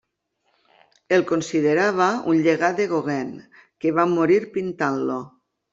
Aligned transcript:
El 1.17 1.25
considerava 1.33 2.09
un 2.33 2.41
llegat 2.49 2.81
de 2.83 2.89
Gauguin 2.97 3.33
que 3.83 3.95
va 4.01 4.11
morir 4.19 4.45
pintant-lo. 4.59 5.25